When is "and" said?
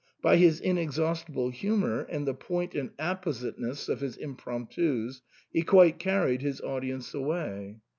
2.09-2.25, 2.73-2.89